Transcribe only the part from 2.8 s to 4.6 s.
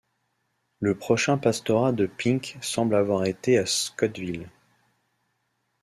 avoir été à Scottsville.